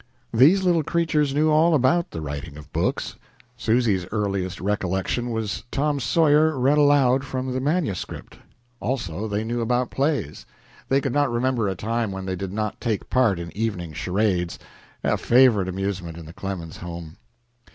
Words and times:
These 0.33 0.63
little 0.63 0.81
creatures 0.81 1.31
knew 1.35 1.51
all 1.51 1.75
about 1.75 2.09
the 2.09 2.21
writing 2.21 2.57
of 2.57 2.73
books. 2.73 3.17
Susy's 3.55 4.07
earliest 4.11 4.59
recollection 4.59 5.29
was 5.29 5.63
"Tom 5.69 5.99
Sawyer" 5.99 6.57
read 6.57 6.79
aloud 6.79 7.23
from 7.23 7.53
the 7.53 7.61
manuscript. 7.61 8.39
Also 8.79 9.27
they 9.27 9.43
knew 9.43 9.61
about 9.61 9.91
plays. 9.91 10.47
They 10.89 11.01
could 11.01 11.13
not 11.13 11.29
remember 11.31 11.67
a 11.67 11.75
time 11.75 12.11
when 12.11 12.25
they 12.25 12.35
did 12.35 12.51
not 12.51 12.81
take 12.81 13.11
part 13.11 13.37
in 13.37 13.55
evening 13.55 13.93
charades 13.93 14.57
a 15.03 15.17
favorite 15.17 15.67
amusement 15.67 16.17
in 16.17 16.25
the 16.25 16.33
Clemens 16.33 16.77
home. 16.77 17.17